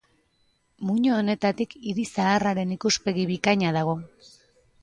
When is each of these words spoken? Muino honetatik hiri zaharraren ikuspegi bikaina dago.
Muino 0.89 1.11
honetatik 1.17 1.77
hiri 1.91 2.07
zaharraren 2.13 2.73
ikuspegi 2.79 3.29
bikaina 3.33 3.75
dago. 3.81 3.99